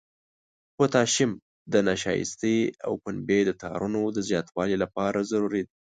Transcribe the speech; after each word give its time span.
پوتاشیم 0.75 1.31
د 1.73 1.75
نشایستې 1.89 2.57
او 2.85 2.93
پنبې 3.03 3.39
د 3.45 3.51
تارونو 3.61 4.01
د 4.15 4.17
زیاتوالي 4.29 4.77
لپاره 4.83 5.27
ضروري 5.31 5.61
دی. 5.67 5.75